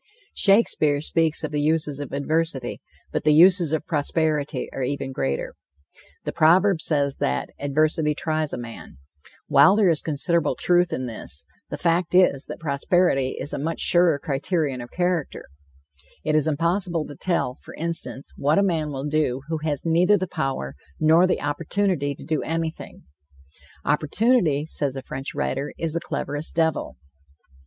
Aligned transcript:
Shakespeare 0.33 0.99
speaks 0.99 1.43
of 1.43 1.51
the 1.51 1.61
uses 1.61 1.99
of 1.99 2.11
adversity; 2.11 2.81
but 3.11 3.23
the 3.23 3.35
uses 3.35 3.71
of 3.71 3.85
prosperity 3.85 4.67
are 4.73 4.81
even 4.81 5.11
greater. 5.11 5.53
The 6.23 6.31
proverb 6.31 6.81
says 6.81 7.17
that 7.17 7.51
"adversity 7.59 8.15
tries 8.15 8.51
a 8.51 8.57
man." 8.57 8.97
While 9.47 9.75
there 9.75 9.89
is 9.89 10.01
considerable 10.01 10.55
truth 10.55 10.91
in 10.91 11.05
this, 11.05 11.45
the 11.69 11.77
fact 11.77 12.15
is 12.15 12.45
that 12.45 12.59
prosperity 12.59 13.37
is 13.39 13.53
a 13.53 13.59
much 13.59 13.79
surer 13.81 14.17
criterion 14.17 14.81
of 14.81 14.89
character. 14.89 15.45
It 16.23 16.33
is 16.35 16.47
impossible 16.47 17.05
to 17.05 17.15
tell, 17.15 17.59
for 17.63 17.75
instance, 17.75 18.33
what 18.37 18.57
a 18.57 18.63
man 18.63 18.89
will 18.89 19.05
do 19.05 19.41
who 19.49 19.59
has 19.59 19.85
neither 19.85 20.17
the 20.17 20.25
power 20.27 20.73
nor 20.99 21.27
the 21.27 21.41
opportunity 21.41 22.15
to 22.15 22.25
do 22.25 22.41
anything. 22.41 23.03
"Opportunity," 23.85 24.65
says 24.65 24.95
a 24.95 25.03
French 25.03 25.35
writer, 25.35 25.75
"is 25.77 25.93
the 25.93 25.99
cleverest 26.01 26.55
devil." 26.55 26.97